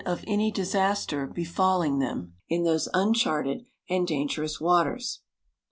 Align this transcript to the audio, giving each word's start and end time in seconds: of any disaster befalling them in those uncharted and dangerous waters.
of 0.03 0.23
any 0.25 0.49
disaster 0.49 1.27
befalling 1.27 1.99
them 1.99 2.33
in 2.49 2.63
those 2.63 2.89
uncharted 2.91 3.63
and 3.87 4.07
dangerous 4.07 4.59
waters. 4.59 5.19